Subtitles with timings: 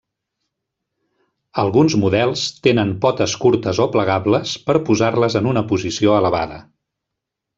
[1.63, 6.61] Alguns models tenen potes curtes o plegables per posar-les en una posició elevada.